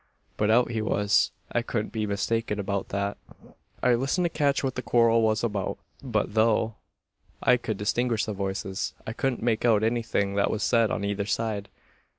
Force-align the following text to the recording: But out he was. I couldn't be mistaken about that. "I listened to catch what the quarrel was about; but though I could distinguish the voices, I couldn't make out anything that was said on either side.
But 0.35 0.49
out 0.49 0.71
he 0.71 0.81
was. 0.81 1.29
I 1.51 1.61
couldn't 1.61 1.91
be 1.93 2.07
mistaken 2.07 2.59
about 2.59 2.89
that. 2.89 3.17
"I 3.83 3.93
listened 3.93 4.25
to 4.25 4.29
catch 4.29 4.63
what 4.63 4.73
the 4.73 4.81
quarrel 4.81 5.21
was 5.21 5.43
about; 5.43 5.77
but 6.01 6.33
though 6.33 6.77
I 7.43 7.55
could 7.57 7.77
distinguish 7.77 8.25
the 8.25 8.33
voices, 8.33 8.95
I 9.05 9.13
couldn't 9.13 9.43
make 9.43 9.63
out 9.63 9.83
anything 9.83 10.33
that 10.33 10.49
was 10.49 10.63
said 10.63 10.89
on 10.89 11.03
either 11.05 11.27
side. 11.27 11.69